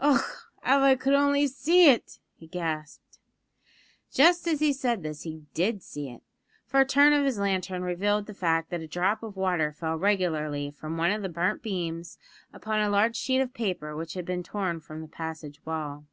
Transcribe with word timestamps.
"Och! 0.00 0.22
av 0.66 0.80
I 0.82 0.94
could 0.96 1.12
only 1.12 1.46
see 1.46 1.90
it!" 1.90 2.18
he 2.38 2.46
gasped. 2.46 3.18
Just 4.10 4.48
as 4.48 4.60
he 4.60 4.72
said 4.72 5.02
this 5.02 5.24
he 5.24 5.42
did 5.52 5.82
see 5.82 6.08
it, 6.08 6.22
for 6.64 6.80
a 6.80 6.86
turn 6.86 7.12
of 7.12 7.26
his 7.26 7.38
lantern 7.38 7.82
revealed 7.82 8.24
the 8.24 8.32
fact 8.32 8.70
that 8.70 8.80
a 8.80 8.86
drop 8.88 9.22
of 9.22 9.36
water 9.36 9.74
fell 9.74 9.96
regularly 9.96 10.70
from 10.70 10.96
one 10.96 11.10
of 11.10 11.20
the 11.20 11.28
burnt 11.28 11.62
beams 11.62 12.16
upon 12.50 12.80
a 12.80 12.88
large 12.88 13.16
sheet 13.16 13.40
of 13.42 13.52
paper 13.52 13.94
which 13.94 14.14
had 14.14 14.24
been 14.24 14.42
torn 14.42 14.80
from 14.80 15.02
the 15.02 15.06
passage 15.06 15.60
wall. 15.66 16.06